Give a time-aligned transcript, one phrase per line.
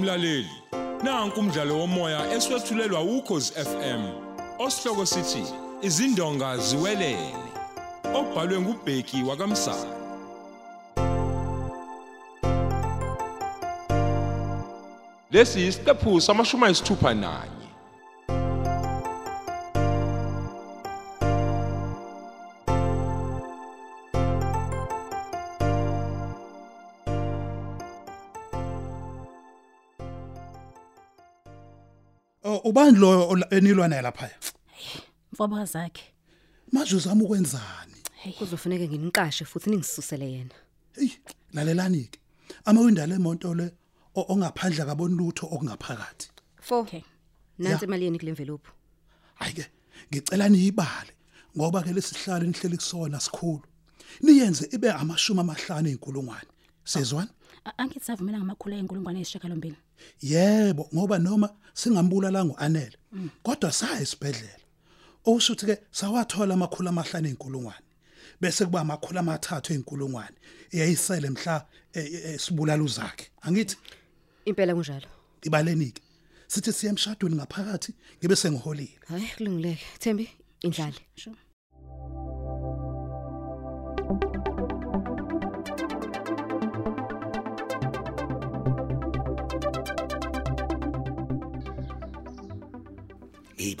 [0.00, 0.50] Mlaleli,
[1.04, 4.02] nanku umdlalo womoya eswetshulelwa ukhozi FM.
[4.58, 5.44] Osihloko sithi
[5.82, 7.34] izindonga ziwelele.
[8.14, 9.90] Obhalwe ngubheki wakamsana.
[15.30, 17.59] Lesi isiqephu samashumi ayisithupha nanye.
[32.58, 34.30] Ubani lo enilwa naye lapha?
[35.32, 36.04] mfoba zakhe
[36.72, 37.94] Manje uzama ukwenzani?
[38.38, 40.54] kuzofuneka nginiqashe futhi ningisusele yena
[40.96, 41.10] Hey,
[41.52, 42.18] lalelani ke.
[42.64, 43.72] Amawinda lemonto le
[44.14, 46.28] o- ongaphandle kaboni lutho okungaphakathi.
[46.68, 47.02] 4 Okay.
[47.58, 48.68] nansi imali yeni kule envelope
[49.34, 49.66] Hayi ke,
[50.12, 51.12] ngicela niyibale
[51.56, 53.62] ngoba ke lesihlalo nihleli kusona sikhulu.
[54.22, 56.48] Niyenze ibe amashumi amahlanu enkulungwane.
[56.84, 57.30] Sezwana?
[57.64, 59.76] A- angithi savumela ngamakhulu enkulungwane eyisishiyagalombili
[60.22, 62.96] Yebo, ngoba noma singambulala ngoanele,
[63.42, 64.64] kodwa saya esibhedlela.
[65.24, 67.86] Okushuthi ke sawathola amakhulu amahlanu enkulungwane.
[68.40, 70.36] Bese kuba amakhulu amathathu enkulungwane.
[70.72, 73.30] Eyayisele mhla esibulala uzakhe.
[73.42, 73.76] Angithi
[74.44, 75.08] impela kunjalo
[75.42, 76.02] ibalenike.
[76.46, 78.98] Sithi siye emshadweni ngaphakathi ngibe sengiholile.
[79.08, 80.28] hayi kulungileke thembi
[80.62, 81.36] indlale sure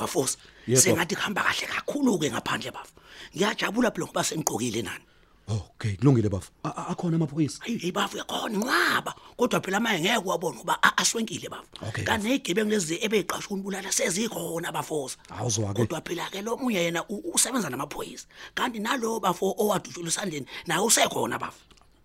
[0.00, 0.36] bafosi.
[0.66, 0.80] Yebo.
[0.80, 2.92] sengathi kuhamba kahle kakhulu ke ngaphandle bafu.
[3.36, 5.04] Ngiyajabula phela ngoba seniqokile nani.
[5.50, 6.50] Okay, kulungile bafu.
[6.62, 7.58] A- a- Akhona amaphoyisa.
[7.66, 11.66] hayi hey bafu yakhona nqaba kodwa phela manje ngeke wabona uba a- aswenkile bafu.
[11.88, 15.16] Okay, kanti nezigebengu lezi ebeyiqashwe umbulala sezikhona bafosi.
[15.34, 15.82] Awuzwa ke.
[15.82, 18.26] kodwa phela ke lo munye yena u- usebenza namaphoyisa.
[18.54, 21.58] Kanti nalo bafo owadutshula esandleni naye usekhona bafu.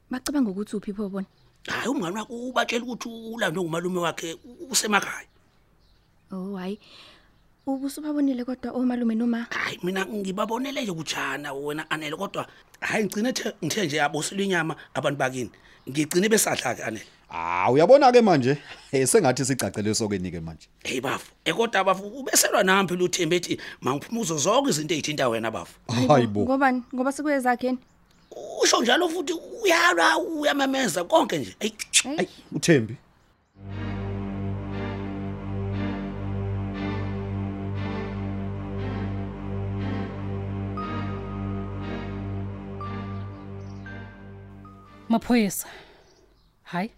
[0.10, 1.28] Bacabanga ukuthi uphi pho bona
[1.70, 5.28] hayi umngane wakhe ubatshela ukuthi ulandwe ngumalume wakhe u- usemakhaya.
[6.32, 6.80] Oh hayi.
[7.68, 9.48] Ubusubabonile kodwa omalume noma?
[9.50, 12.48] Hayi mina ngibabonele nje kujana wena anele kodwa
[12.80, 15.50] hayi ngicine the ngithe nje yabosela inyama abantu bakini.
[15.90, 18.58] Ngigcine besadla ke anele Ah, uyabona ke manje,
[18.92, 20.68] eh sengathi sicacele sokenike manje.
[20.84, 21.32] hey bafu.
[21.46, 25.74] Ekodwa bafu ubeselwa nampi luthembe ethi mangiphumuzo zonke izinto ezithinta wena bafu.
[26.08, 26.42] Hayibo.
[26.46, 26.84] ngobani?
[26.94, 27.78] Ngoba sikuye zakheni?
[28.62, 29.34] Usho njalo futhi
[29.64, 31.56] uyalwa uyamemeza konke nje.
[31.60, 31.74] Ayi,
[32.18, 32.96] Ay, uThembi.
[45.10, 45.68] Maphoyisa.
[46.64, 46.92] Hayi.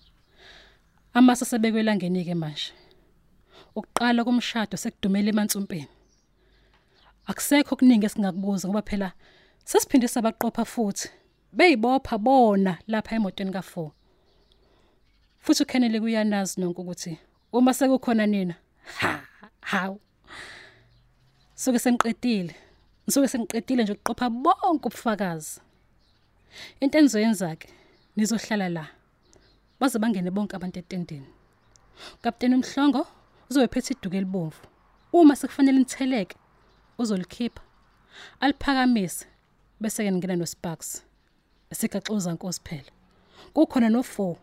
[1.13, 2.73] Amasa sebekwe ngenike manje.
[3.75, 5.87] Ukuqala komshado sekudumela emansumpeni.
[7.27, 9.11] Akusekho kuningi esingakubuza ngoba phela
[9.65, 11.09] sesiphinde sabaqopha futhi.
[11.51, 13.91] Beyibopha bona lapha emotweni ka4.
[15.39, 17.17] Futhi uKennedy kuyanazi nonke ukuthi
[17.51, 18.55] uma sekukhona nina
[18.99, 19.21] ha
[19.61, 19.99] hawu
[21.55, 22.55] Soke sengiqedile.
[23.07, 25.61] Nisuke sengiqedile nje ukuqopha bonke ubufakazi.
[26.79, 27.67] Into enizoyenza ke
[28.17, 28.87] nizohlala la.
[29.79, 31.27] Baze bangene bonke abantu etendeni.
[32.21, 33.07] Kapteni umhlongo
[33.49, 34.61] uzobe phethe iduke libomvu.
[35.13, 36.35] Uma sekufanele nitheleke
[36.97, 37.61] uzolikhipha.
[38.39, 39.25] Aliphakamise
[39.79, 41.03] bese ke ngena noSparks.
[41.71, 42.91] Sikaxuza inkosi phela.
[43.53, 44.35] Kukhona no4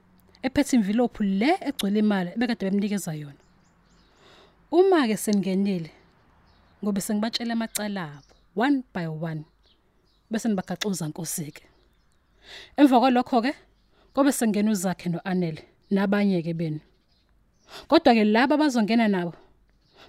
[0.42, 3.42] ephethe envelope le egcwele imali ebekade bemnikeza yona.
[4.70, 5.90] Uma ke sengenile
[6.82, 9.44] ngobe sengibatshela amacala abo one by one
[10.30, 11.73] bese nibagaxuza inkosi ke.
[12.76, 13.52] Emva kwalokho ke
[14.14, 16.80] kobe sengena uzakhe noAnele nabanye ke benu.
[17.88, 19.34] Kodwa ke laba bazongena nabo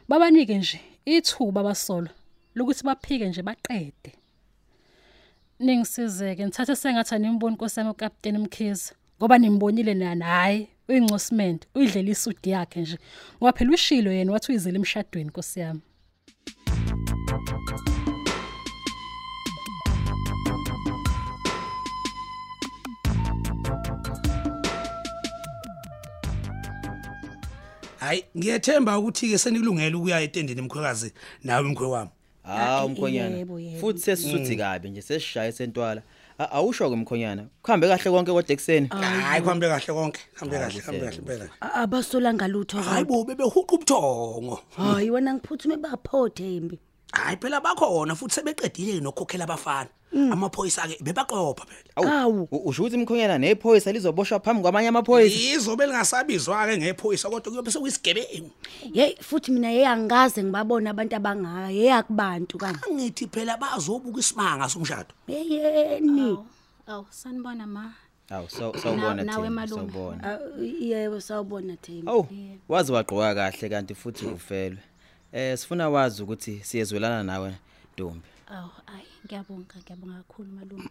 [0.07, 2.09] babanike nje ithuba basolo
[2.55, 4.11] lokuthi baphike nje baqede.
[5.59, 12.49] Ningisizeke nithathe sengathi animboni Nkosi yami uKapteni Mkhize ngoba nimbonile nana hayi uyincosiment uyidlela isudi
[12.49, 12.97] yakhe nje
[13.37, 15.59] ngoba phela ushilo yena wathi uyizela emshadweni Nkosi
[28.05, 31.13] hayi ngiyethemba ukuthi ke senikulungele ukuya etendeni emkhwekazi
[31.43, 32.09] nawe mkhwe wami
[32.45, 33.37] Hawu mkhonyana.
[33.37, 33.79] yebo, yebo.
[33.79, 36.01] Futhi sesisuthi kabi nje sesishaya sentwala.
[36.37, 37.45] A- Awusho ke mkhonyana.
[37.63, 38.87] Kuhambe kahle konke kodwa ekseni.
[38.91, 43.75] hayi kuhambe kahle konke kuhambe kahle kuhle, kuhambe kahle impela abasolanga lutho hayi bo bebehuqa
[43.75, 46.77] ubuthongo hayi wena ngiphuthume bapho Thembi
[47.13, 52.47] hayi phela bakhona futhi sebeqedile nokukhokhela abafana amaphoyisa ke bebaqopha phela Awu.
[52.51, 55.55] U- Usho ukuthi mkhonyana nephoyisa lizoboshwa phambi kwamanye amaphoyisa.
[55.55, 58.51] izobe lingasabizwa ke ngephoyisa kodwa kuyobe sekuyisigebengu
[58.93, 64.69] hey futhi mina hey angikaze ngibabona abantu abangaka hey akubantu kani angithi phela bazobuka isimanga
[64.69, 66.37] somshado yeyeni
[66.87, 67.93] awu sanibona ma
[68.29, 69.75] Awu saw- sawubona nawe Thembi, malume.
[69.91, 70.23] sawubona.
[70.23, 70.39] Ah,
[70.81, 72.27] yebo sawubona Thembi Awu
[72.69, 74.77] wazi wagqoka kahle kanti futhi ufelwe.
[75.33, 77.53] Eh sifuna wazi ukuthi siyezwelana nawe
[77.93, 78.21] Ntombi.
[78.47, 80.89] Aw, ayi ngiyabonga ngiyabonga kakhulu malume.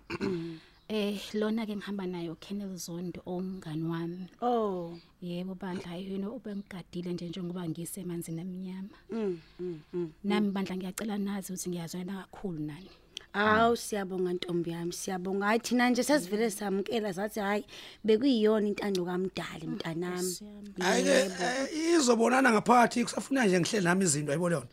[0.88, 4.28] Eh lona ke ngihamba nayo Kennel Zondo ongani wami.
[4.42, 8.98] oh Yebo bandla yini ubengigadile nje njengoba ngisemanzini amnyama.
[9.10, 10.12] mm mm mm.
[10.24, 12.90] Nami bandla ngiyacela nazi ukuthi ngiyazwana kakhulu nani.
[13.32, 17.64] Awu siyabonga ntombi yami siyabonga hayi thina nje sesivele samkela sathi hayi
[18.04, 20.32] bekuyiyona intando kamdali mntanami
[20.80, 24.68] hayi ke izobonana ngaphakathi kusafuna nje ngihleli nami izinto ayibona yona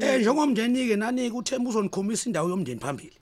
[0.00, 3.12] eh njengomndeni ke nani kuthemba uzonikhomisa indawo yomndeni phambili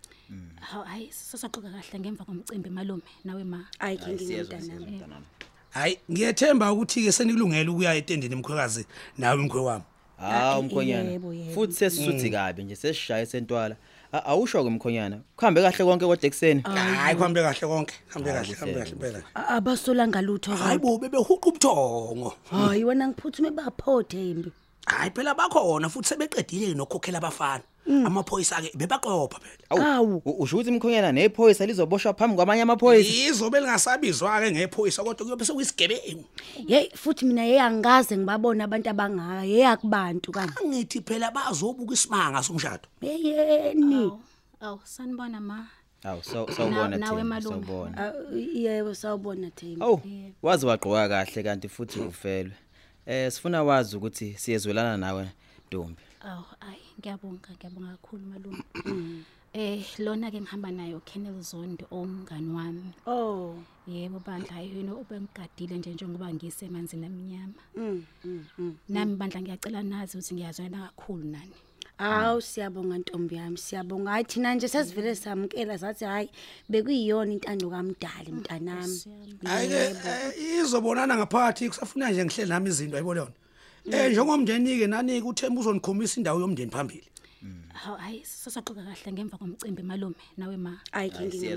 [0.61, 3.65] Hawu hayi sizoxoxa kahle ngemva komcimbi malume nawe ma.
[3.79, 5.27] hayi kingi mntanami
[5.71, 8.87] hayi ngiyethemba ukuthi ke senikulungele ukuya etendeni emkhwekazi
[9.19, 9.85] nawe mkhwe wami
[10.17, 11.11] Hawu mkhonyana.
[11.11, 11.53] yebo, yebo.
[11.55, 13.77] Futhi sesisuthi kabi nje sesishaye sentwala.
[14.13, 15.21] A- Awusho ke mkhonyana.
[15.37, 16.63] Kuhambe kahle konke kodwa ekseni.
[16.63, 21.49] hayi kuhambe kahle konke kuhambe kahle kuhambe kahle impela A- abasolanga lutho hayi bo bebehuqa
[21.49, 24.51] ubuthongo hayi wena ngiphuthume bapho Thembi
[24.87, 30.71] hayi phela bakhona futhi sebeqedile nokukhokhela abafana amaphoyisa ke bebaqopha phela Awu u- usho ukuthi
[30.71, 33.31] mkhonyana nephoyisa lizoboshwa phambi kwamanye amaphoyisa.
[33.31, 36.25] izobe lingasabizwa ke ngephoyisa kodwa kuyobe sekuyisigebengu
[36.69, 42.43] hey futhi mina hey angaze ngibabona abantu abangaka hey akubantu kanje angithi phela bazobuka isimanga
[42.43, 44.13] somshado yeyeni
[44.61, 45.67] Aw sanibona ma.
[46.05, 47.67] Awu saw- sawubona nawe Thembi, malume.
[47.67, 47.95] sawubona.
[47.99, 48.13] Ah,
[48.55, 50.01] yebo sawubona Thembi Awu
[50.43, 52.53] wazi wagqoka kahle kanti futhi ufelwe.
[53.07, 55.29] Eh sifuna wazi ukuthi siyezwelana nawe
[55.67, 56.03] Ntombi.
[56.21, 58.63] Aw ayi ngiyabonga ngiyabonga kakhulu malume.
[59.55, 62.91] Eh lona ke ngihamba nayo Kennel Zondo ongani wami.
[63.07, 63.55] oh
[63.87, 67.63] Yebo bandla yini ubengigadile nje njengoba ngisemanzini amnyama.
[67.77, 68.77] mm mm mm.
[68.89, 71.57] Nami bandla ngiyacela nazi ukuthi ngiyazwana kakhulu nani.
[71.99, 74.11] Awu siyabonga ntombi yami siyabonga.
[74.11, 76.29] Hayi thina nje sesivele samkela sathi hayi
[76.69, 79.01] bekuyiyona intando kamdali mntanami.
[79.45, 83.33] hayi ke eh, izobonana ngaphakathi kusafuna nje ngihleli nami izinto ayibona yona?
[83.93, 87.09] Eh njengomndeni ke nani kuthemba uzonikhomisa indawo yomndeni phambili?
[87.73, 90.73] Hawu hayi sizoxoxa kahle ngemva komcimbi malume nawe ma.
[90.93, 91.57] hayi kingi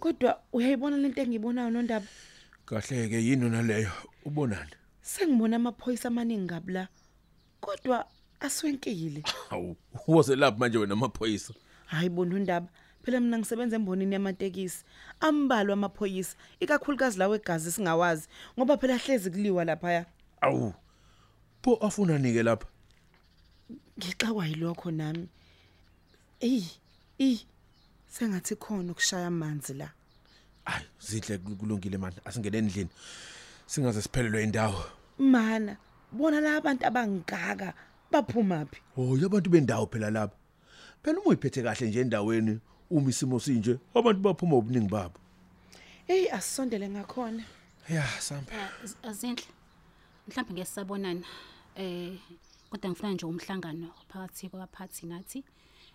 [0.00, 2.06] Kodwa uyayibona lento engiyibonayo nondaba?
[2.64, 3.92] Kahle ke yini naleyo
[4.24, 4.72] ubonani?
[5.02, 6.88] Sengibona amaphoyisa amaningi ngabla
[7.60, 8.06] kodwa
[8.40, 9.22] aswenkile.
[9.50, 9.76] Awu
[10.08, 11.54] woze lapha manje wena amaphoyisa.
[11.86, 12.68] Hayi bona undaba
[13.02, 14.84] phela mina ngisebenza embonini yamatekisi.
[15.20, 20.06] Ambalwa amaphoyisa ikakhulukazi lawe egazi singawazi ngoba phela hlezi kuliwa lapha
[20.40, 20.74] awu
[21.62, 22.68] pho afuna nike lapha?
[23.98, 25.28] Ngixawa yilokho nami.
[26.40, 26.64] Ey
[27.18, 27.38] ey
[28.10, 29.88] sengathi khona ukushaya amanzi la.
[30.64, 32.90] Hayi zinhle kulungile manje asingene endlini.
[33.66, 34.84] Singaze siphelelwe indawo.
[35.18, 35.76] Mana
[36.12, 37.74] bona la abantu abangaka
[38.10, 40.36] baphumaphi oh yabantu bendawo phela lapha
[41.02, 42.60] phela uma uyiphethe kahle nje endaweni
[42.90, 45.18] uma isimo sinje abantu baphuma obuningi babo.
[46.06, 47.44] Hey asondele ngakhona.
[47.88, 48.52] Ya samba
[49.02, 49.46] Azinhle.
[50.28, 51.26] Mhlawumbe ngesabonana
[51.76, 52.18] eh
[52.70, 55.44] kodwa ngifuna nje umhlangano phakathi kwabaphathi nathi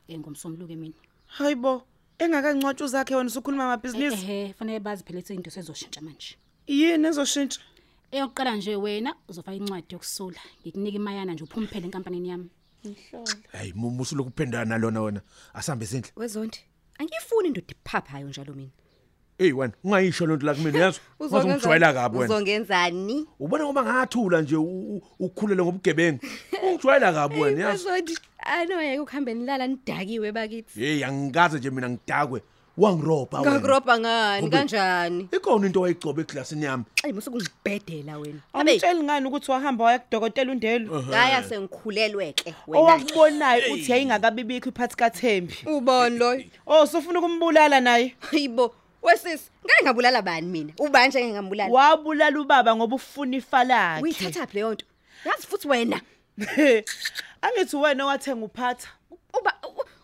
[0.07, 0.95] eh ngomsombuluko mina.
[1.27, 1.83] hayibo
[2.19, 6.37] engakancwatshu zakhe wena usukhuluma amabhizinisi Ehe, fanele bazi phela ukuthi into sezoshintsha manje.
[6.67, 7.61] yini ezoshintsha
[8.11, 10.39] Eyokuqala nje wena uzofaka incwadi yokusula.
[10.61, 12.49] Ngikunika imayana nje uphume phela enkampanini yami.
[13.51, 15.21] hayi musu lokuphendana nalona wena
[15.53, 16.59] asambe zinhle Wezondi.
[16.99, 18.71] Angifuni indoda iphaphayo njalo mina.
[19.37, 23.25] Hey wena ungayisho lonto la kumina yazi uzongijwayela kabi wena Uzongenzani?
[23.39, 26.19] ubona ngoba ngathula nje u- u- ukhulele ngobugebengu
[26.63, 28.17] ungijwayela kabi wena yazi Wezondi.
[28.39, 30.79] Anoyeke ukuhambe nilala nidakiwe bakithi.
[30.79, 32.41] hey angikaze nje mina ngidakwe
[32.77, 35.29] wangiroba wena Ngakurobha ngani Kumbe- kanjani?
[35.31, 38.39] ikhona into wayigcoba eglasini yami Hayi musukungibhedela wena.
[38.53, 42.83] Abe Amtsheli ngani ukuthi wahamba waya kudokotela undelo ngaya sengikhulelweke wena.
[42.83, 46.41] owakubonayo uthi yayingakabibikho iphathi kaThembi Ubon lo.
[46.67, 48.75] oh sufuna ukumbulala naye Hayibo.
[49.05, 50.73] Wesisi, ngeke ngabulala bani mina?
[50.79, 51.71] Ubani nje ngingambulala?
[51.73, 54.85] wabulala ubaba ngoba ufuna ifa lakhe Uyithatha phi leyo nto?
[55.25, 56.01] Yazi futhi wena.
[57.41, 58.87] angithi wena wathenga uphatha
[59.39, 59.53] Uba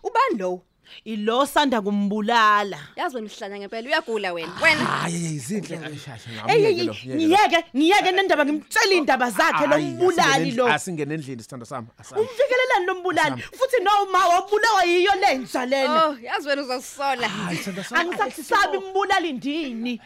[0.04, 0.62] ubani lo?
[1.06, 4.54] Ilo sanda kumbulala Yazi wena uhlanya ngempela uyagula wena.
[4.64, 4.86] Wena.
[4.86, 9.78] hayi zinhle ashasha Ey ey, ngamyeke lo ey, ngiyeke ngiyeke nendaba ngimtshela indaba zakhe lo
[9.80, 15.66] mbulali lo asingene endlini sithanda sami asami umfikelelani lo mbulali futhi noma wabulawa yiyo lenja
[15.66, 17.28] lena Oh, yazi wena uzosola.
[17.30, 20.02] hayi sithanda sami angisakusabi mbulali ndini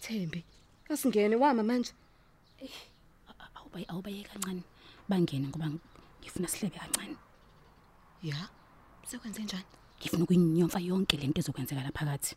[0.00, 0.44] Thembi.
[0.90, 1.92] Asingene wama manje.
[3.54, 4.62] Awubayi awubaye kancane.
[5.08, 5.78] Bangene ngoba ng-
[6.22, 7.16] ngifuna sihlebe kancane.
[8.22, 8.48] Ya.
[9.10, 9.64] Sekwenze njani?
[10.00, 12.34] Ngifuna ukuyinyomfa yonke lento ezokwenzeka la phakathi.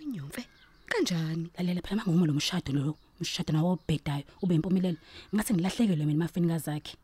[0.00, 0.42] Unyomfe.
[0.90, 1.50] Kanjani?
[1.58, 4.98] Lalela phela mangoma lo mshado lo umshado nawo obhedayo ube impumelelo
[5.34, 6.94] ngathi ngilahlekelwe mina mafenikazi zakhe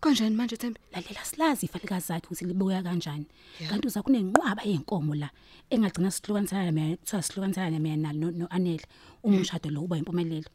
[0.00, 0.78] Kanjani manje Thembi?
[0.92, 3.26] lalela silazi ifalikazi zakhe ukuthi libuya kanjani
[3.68, 5.30] kanti uza kunenqwaba yenkomo la
[5.70, 8.84] engagcina sihlukanisana mina kuthiwa sihlukanisana mina nalo no- noanele
[9.22, 10.48] uma umshado lo uba impumelelo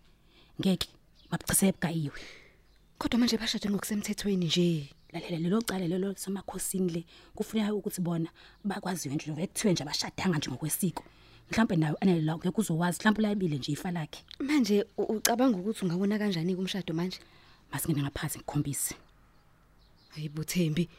[0.61, 0.87] ngeke
[1.29, 2.19] babuchise ebugayiwe
[2.97, 4.89] Kodwa manje bashade ngokusemthethweni nje.
[5.15, 7.05] Lalela lelo cala lelo semakhosini le
[7.35, 8.29] kufuneka ukuthi bona
[8.63, 11.03] bakwaziwe nje nje kuthiwe nje abashadanga nje ngokwesiko
[11.49, 16.19] mhlawumbe nayo anele la ngeke uzowazi mhlawumbe ulayibile nje ifa lakhe Manje ucabanga ukuthi ungabona
[16.19, 17.19] kanjani kumshado manje?
[17.71, 18.95] masingene ngaphansi ngikhombise
[20.09, 20.89] Hayibo Thembi.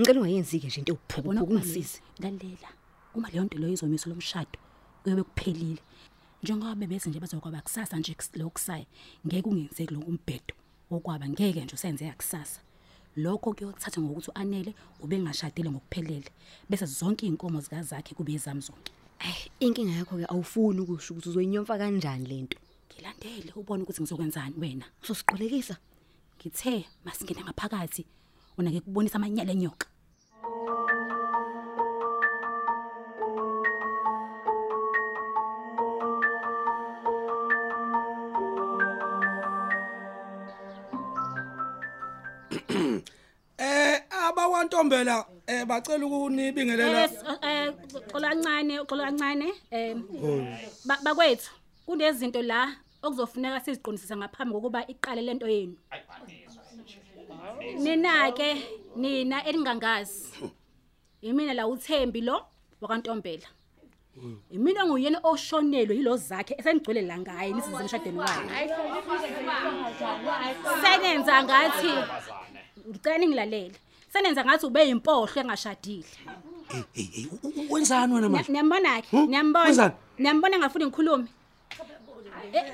[0.00, 2.00] Ngicela ungayenzi ke nje into yabona ewuphupho kungisize.
[2.18, 2.68] lalela
[3.14, 4.58] uma leyo nto leyo izomiso lomshado
[5.02, 5.82] kuyobe kuphelile
[6.42, 8.86] njengoba bebese nje bazokwaba kusasa nje lokusaya
[9.26, 10.54] ngeke ungenzeki lokho umbhedo
[10.90, 12.60] okwaba ngeke nje usenzeka kusasa
[13.16, 16.30] lokho kuyothatha ngokuthi uanele ubengashadile ngokuphelele
[16.68, 21.28] bese zonke inkomo zika zakhe kube ezami zonke Ay, inkinga yakho ke awufuni ukusho ukuthi
[21.28, 22.58] uzoyinyomfa kanjani lento.
[22.92, 25.76] ngilandele ubone ukuthi ngizokwenzani wena Uzosiqolekisa.
[26.40, 28.06] ngithe masingene ngaphakathi
[28.58, 29.86] unake kubonisa amanyala enyoka
[44.82, 47.08] abakwantombela eh bacela ukunibingelela.
[47.42, 47.72] Eh
[48.10, 50.04] xola kancane xola kancane em
[51.04, 51.50] bakwethu
[51.86, 52.68] kunezinto la
[53.02, 55.76] okuzofuneka siziqondisise ngaphambi kokuba iqale lento yenu.
[57.78, 58.48] Nina ke
[58.96, 60.50] nina elingangazi
[61.22, 62.46] imina la uThembi lo
[62.80, 63.48] wakwantombela
[64.50, 68.70] imina nguyena oshonelwe yilo zakhe esengigcwele la ngaye nisize emshadweni wakhe.
[70.82, 71.92] Senenza ngathi
[72.88, 73.78] ngicela ningilalele.
[74.12, 76.04] Senenza ngathi ube impohlo engashadile
[76.94, 77.26] hey hey
[77.70, 79.26] wenzani wena manje Niyambona ke?
[79.26, 79.92] Niyambona?
[80.18, 81.26] Niyambona ngafuni ngikhulume.
[82.52, 82.64] Eh,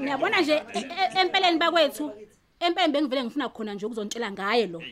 [0.00, 2.12] Niyabona nje e- e- empeleni bakwethu.
[2.60, 4.82] Empeleni bengivele ngifuna khona nje ukuzontshela ngaye lo.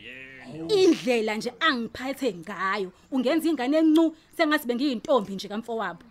[0.69, 2.91] Indlela nje angiphathe ngayo.
[3.11, 6.03] Ungenza ingane encu sengathi bengiyintombi nje kamfowabo.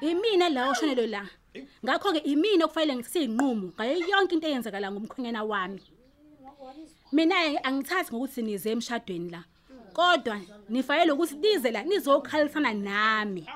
[0.00, 1.26] Imina la oshonelo la.
[1.84, 5.80] Ngakho ke imina okufanele ngisiyinqumo ngayo yonke into eyenzakala ngomkhwenyana wami.
[7.12, 9.44] Mina angithathi ngokuthi nize emshadweni la.
[9.92, 13.46] Kodwa nifanele ukuthi nize la nizokhalisana nami.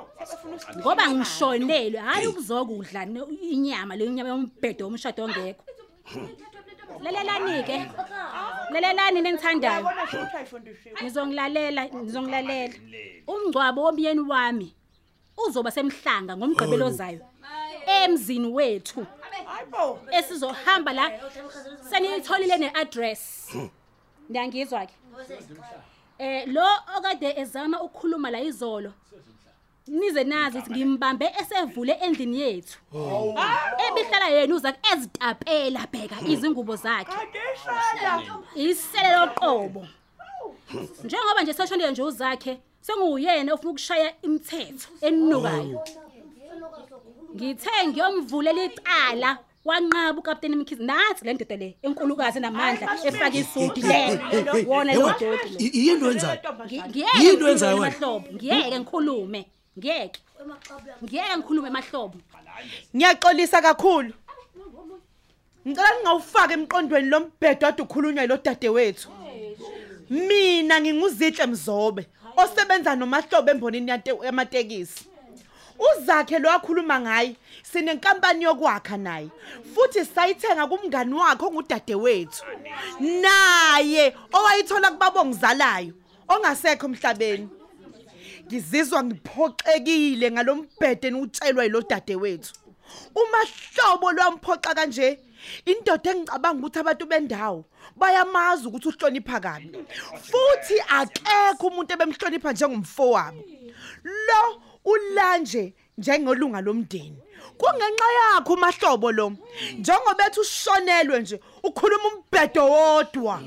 [0.78, 5.64] Ngoba ngishonelwe hayi ukuzokudla ne- inyama le nyama yombhedo womshado ongekho.
[7.02, 7.78] Lalelani ke.
[8.72, 9.86] Lalelani nengithandayo.
[11.02, 12.74] Ngizongilalela, ngizongilalela.
[13.26, 14.74] Umngcwabo womyeni wami
[15.46, 17.20] uzoba semhlanga ngomgqibelo ozayo.
[17.86, 19.06] Emzini wethu.
[20.10, 21.10] Esizohamba la
[21.90, 23.52] senitholile neaddress.
[24.30, 24.94] Ngiyangizwa ke.
[26.18, 28.92] Eh lo okade ezama ukukhuluma la izolo.
[29.86, 32.78] Nize nazi ukuthi ngimbambe esevule endlini yethu.
[33.86, 37.12] Ebihlala yena uza ezitapela bheka izingubo zakhe.
[38.54, 39.86] Isele loqobo.
[41.04, 45.84] Njengoba nje seshonile nje uzakhe senguyena ofuna ukushaya imithetho enukayo.
[47.34, 54.18] Ngithe ngiyomvulela icala wanqaba ukapteni Mkhize nathi le ndoda le enkulukazi namandla efaka isudi le.
[54.66, 55.58] Wona lo dodi lo.
[55.58, 57.96] yini wenzani Ngi- Yini ngiyeke wenzayo ngikhulume wena?
[57.96, 59.46] emahlobo ngiyeke ngikhulume
[59.78, 60.20] ngiyeke.
[61.04, 62.16] Ngiyeke ngikhulume emahlobo.
[62.96, 64.12] Ngiyaxolisa kakhulu.
[65.66, 69.08] Ngicela ningawufaka emqondweni lombhedo ade ukhulunywa lo dadewethu.
[70.10, 75.07] Mina nginguzihle Mzobe osebenza nomahlobo embonini yate- yamatekisi.
[75.78, 79.30] Uzakhe lo akhuluma ngaye sinenkampani yokwakha naye
[79.74, 82.44] futhi sayithenga kumngani wakhe ongudadewethu.
[83.00, 85.92] Naye owayithola kubabongizalayo
[86.28, 87.48] ongasekho emhlabeni.
[88.48, 92.52] ngizizwa ngiphoxekile ngalombhede niutshelwa yilo dadewethu
[93.20, 95.18] umahlobo lwamphoxa kanje
[95.70, 97.60] indoda engicabanga ukuthi abantu bendawo
[97.96, 99.68] bayamazi ukuthi uhlonipha kabi
[100.28, 103.42] futhi akekho umuntu ebemhlonipha njengomfowabo
[104.26, 104.42] lo
[104.84, 107.18] ulanje njengolunga lomndeni.
[107.58, 109.32] Kungenxa yakho umahlobo lo.
[109.78, 113.42] Njengoba ethi ushonelwe nje ukhuluma umbhedo wodwa.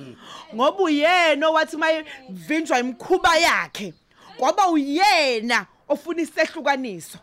[0.56, 3.94] Ngoba uyena owathi mayivinjwa imkhuba yakhe.
[4.38, 7.18] Kwaba uyena ofuna isehlukaniso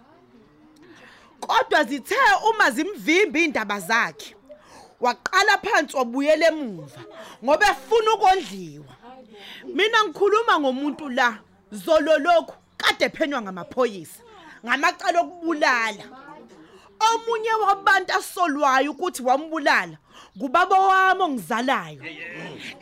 [1.41, 2.17] kodwa zithe
[2.51, 4.35] uma zimvimba indaba zakhe
[5.01, 7.01] waqala phansi wabuyela emuva
[7.45, 8.95] ngoba efuna ukondliwa.
[9.65, 11.39] Mina ngikhuluma ngomuntu la
[11.73, 14.21] zololokhu kade ephenywa ngamaphoyisa
[14.65, 16.05] ngamacala okubulala
[17.09, 19.97] omunye wabantu asolwayo ukuthi wambulala
[20.37, 22.03] ngubaba wami ongizalayo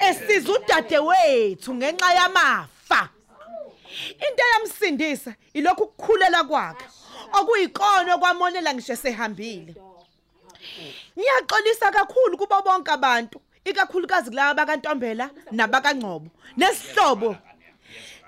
[0.07, 3.03] esiza udade wethu ngenxa yamafa
[4.25, 6.87] into eyamsindisa ilokhu ukukhulela kwakhe
[7.39, 9.75] okuyikona okwamonela ngisho sehambile
[11.19, 16.29] Ngiyaxolisa kakhulu kubo bonke abantu, ikakhulukazi kulabo bakantombela nabakangcobo.
[16.57, 17.37] Nesihlobo.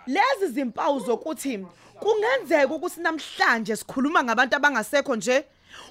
[0.08, 1.66] Lezi zimpawu zokuthi
[2.00, 5.44] kungenzeka ukuthi namhlanje sikhuluma ngabantu abangasekho nje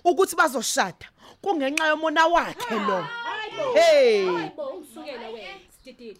[0.03, 1.07] ukuthi bazoshada
[1.41, 3.05] kungenxa yomona wakhe lo.
[3.73, 4.25] Hey.
[4.25, 6.19] Hayibo ungisukela wena sidididi.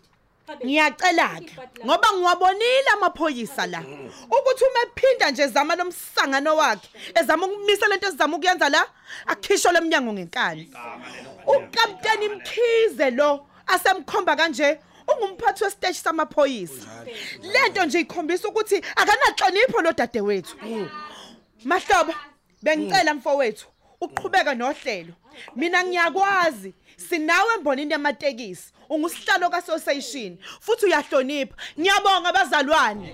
[0.66, 1.54] Ngiyacela ke
[1.86, 3.82] ngoba ngiwabonile amaphoyisa la
[4.36, 8.86] ukuthi uma ephinda nje zama lomsangano wakhe ezama ukumisa lento ezama ukuyenza la
[9.26, 10.72] akhisho leminyango ngenkani.
[11.48, 16.88] Ukapteni Mkhize lo asemkhomba kanje ungumphathi wesiteshi samaphoyisa.
[17.42, 20.58] Lento nje ikhombisa ukuthi akanahlonipho lo dadewethu.
[21.64, 22.14] Mahlobo
[22.62, 23.68] bengicela mfowethu
[24.02, 25.14] uqhubeka nohlelo.
[25.56, 26.74] Mina ngiyakwazi
[27.10, 31.56] sinawe embonini yamatekisi ungusihlalo kaSociation futhi uyahlonipha.
[31.80, 33.14] Ngiyabonga abazalwane.